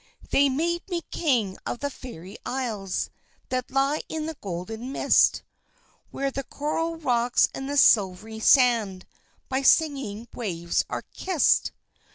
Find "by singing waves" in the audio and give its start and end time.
9.47-10.85